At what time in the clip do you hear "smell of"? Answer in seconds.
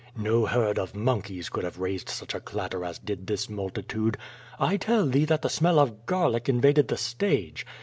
5.51-6.07